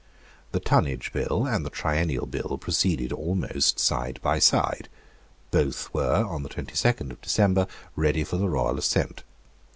The 0.51 0.59
Tonnage 0.59 1.13
Bill 1.13 1.45
and 1.45 1.63
the 1.63 1.69
Triennial 1.69 2.25
Bill 2.25 2.57
proceeded 2.59 3.13
almost 3.13 3.77
side 3.79 4.19
by 4.23 4.39
side. 4.39 4.89
Both 5.51 5.93
were, 5.93 6.23
on 6.25 6.41
the 6.41 6.49
twenty 6.49 6.73
second 6.73 7.11
of 7.11 7.21
December, 7.21 7.67
ready 7.95 8.23
for 8.23 8.37
the 8.37 8.49
royal 8.49 8.79
assent. 8.79 9.21